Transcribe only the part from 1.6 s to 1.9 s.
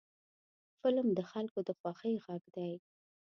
د